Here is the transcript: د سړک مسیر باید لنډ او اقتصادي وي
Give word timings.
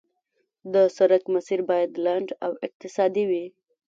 د 0.73 0.75
سړک 0.97 1.23
مسیر 1.33 1.59
باید 1.69 1.91
لنډ 2.05 2.27
او 2.45 2.51
اقتصادي 2.65 3.23
وي 3.29 3.45